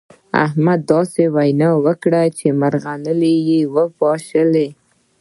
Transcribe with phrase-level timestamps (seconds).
[0.45, 4.67] احمد داسې وينا وکړه چې مرغلرې يې وپاشلې.